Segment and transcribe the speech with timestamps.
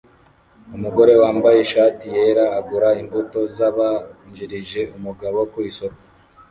[0.75, 5.99] Umugore wambaye ishati yera agura imbuto zabanjirije umugabo ku isoko